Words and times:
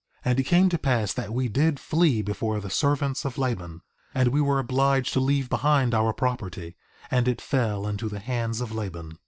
3:26 0.21 0.21
And 0.31 0.39
it 0.39 0.43
came 0.45 0.69
to 0.69 0.77
pass 0.79 1.13
that 1.13 1.31
we 1.31 1.47
did 1.47 1.79
flee 1.79 2.23
before 2.23 2.59
the 2.59 2.71
servants 2.71 3.23
of 3.23 3.37
Laban, 3.37 3.81
and 4.15 4.29
we 4.29 4.41
were 4.41 4.57
obliged 4.57 5.13
to 5.13 5.19
leave 5.19 5.47
behind 5.47 5.93
our 5.93 6.11
property, 6.11 6.75
and 7.11 7.27
it 7.27 7.39
fell 7.39 7.85
into 7.85 8.09
the 8.09 8.17
hands 8.19 8.61
of 8.61 8.71
Laban. 8.71 9.19